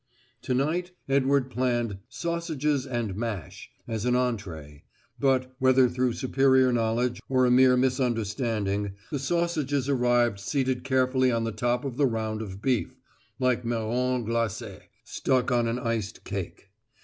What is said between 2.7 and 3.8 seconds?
and mash"